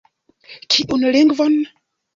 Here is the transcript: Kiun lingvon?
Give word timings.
Kiun 0.75 1.07
lingvon? 1.13 1.55